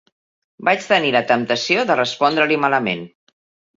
[0.69, 3.09] Vaig tenir la temptació de respondre-li malament.